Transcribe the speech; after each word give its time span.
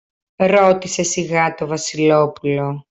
ρώτησε 0.35 1.03
σιγά 1.03 1.55
το 1.55 1.67
Βασιλόπουλο 1.67 2.79